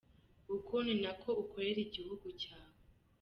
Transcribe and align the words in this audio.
Uku 0.55 0.75
ni 0.85 0.95
nako 1.01 1.29
ukorera 1.43 1.79
igihugu 1.87 2.27
cyawe. 2.41 2.79